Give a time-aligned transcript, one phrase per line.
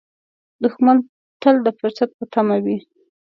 [0.63, 0.97] دښمن
[1.41, 2.77] تل د فرصت په تمه وي